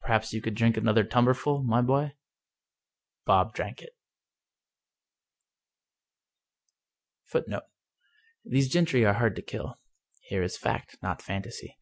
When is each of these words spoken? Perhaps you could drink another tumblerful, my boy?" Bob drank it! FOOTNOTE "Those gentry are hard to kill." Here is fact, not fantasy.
Perhaps 0.00 0.32
you 0.32 0.42
could 0.42 0.56
drink 0.56 0.76
another 0.76 1.04
tumblerful, 1.04 1.62
my 1.62 1.80
boy?" 1.80 2.16
Bob 3.24 3.54
drank 3.54 3.82
it! 3.82 3.96
FOOTNOTE 7.26 7.62
"Those 8.44 8.66
gentry 8.66 9.04
are 9.04 9.14
hard 9.14 9.36
to 9.36 9.42
kill." 9.42 9.78
Here 10.22 10.42
is 10.42 10.56
fact, 10.58 10.98
not 11.04 11.22
fantasy. 11.22 11.78